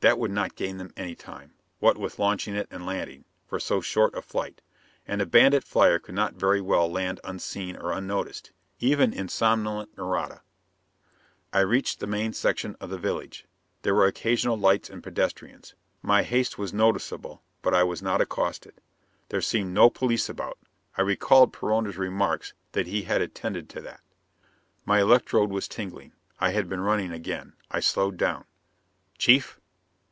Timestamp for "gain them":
0.54-0.92